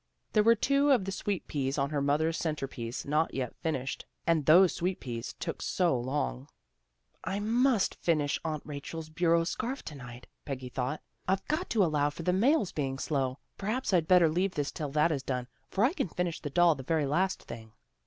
There 0.33 0.41
were 0.41 0.55
two 0.55 0.89
of 0.89 1.05
the 1.05 1.11
sweet 1.11 1.47
peas 1.47 1.77
on 1.77 1.91
her 1.91 2.01
mother's 2.01 2.35
centrepiece 2.35 3.05
not 3.05 3.29
finished 3.61 4.01
yet, 4.01 4.09
and 4.25 4.43
those 4.47 4.73
sweet 4.73 4.99
peas 4.99 5.35
took 5.39 5.61
so 5.61 5.95
long. 5.95 6.47
CHRISTMAS 7.23 7.89
PREPARATIONS 8.01 8.39
169' 8.43 8.49
I 8.49 8.51
must 8.51 8.65
finish 8.65 8.65
Aunt 8.65 8.65
Rachel's 8.65 9.09
bureau 9.11 9.43
scarf 9.43 9.83
to 9.85 9.93
night," 9.93 10.25
Peggy 10.43 10.69
thought." 10.69 11.03
I've 11.29 11.45
got 11.47 11.69
to 11.69 11.83
allow 11.85 12.09
for 12.09 12.23
the 12.23 12.33
mails 12.33 12.71
being 12.71 12.97
slow. 12.97 13.37
Perhaps 13.59 13.93
I'd 13.93 14.07
better 14.07 14.27
leave 14.27 14.55
this 14.55 14.71
till 14.71 14.89
that 14.89 15.11
is 15.11 15.21
done, 15.21 15.45
for 15.69 15.83
I 15.85 15.93
can 15.93 16.07
finish 16.07 16.39
the 16.39 16.49
doll 16.49 16.73
the 16.73 16.81
very 16.81 17.05
last 17.05 17.43
thing." 17.43 17.73